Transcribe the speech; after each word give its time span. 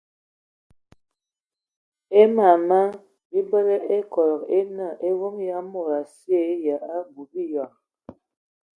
Aməmama 2.21 2.79
bibələ 3.31 3.77
ekodog 3.97 4.41
e 4.59 4.61
nə 4.75 4.87
evom 5.09 5.35
ya 5.49 5.57
mod 5.71 5.89
asye 6.01 6.41
ya 6.65 6.77
abui 6.97 7.25
biyɔŋ. 7.31 7.71